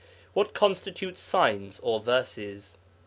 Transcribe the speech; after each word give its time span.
What 0.33 0.55
constitutes 0.55 1.21
'signs' 1.21 1.79
or 1.81 1.99
verses? 1.99 2.79